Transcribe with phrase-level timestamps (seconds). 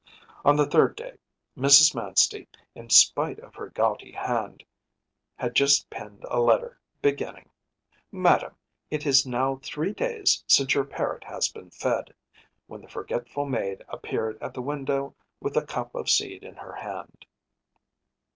[0.43, 1.17] On the third day,
[1.55, 1.93] Mrs.
[1.93, 4.63] Manstey, in spite of her gouty hand,
[5.35, 7.51] had just penned a letter, beginning:
[8.11, 8.55] “Madam,
[8.89, 12.13] it is now three days since your parrot has been fed,‚ÄĚ
[12.65, 16.73] when the forgetful maid appeared at the window with a cup of seed in her
[16.73, 17.27] hand.